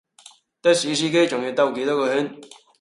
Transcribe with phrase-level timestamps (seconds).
[0.63, 2.35] 的士司機仲要兜幾多個圈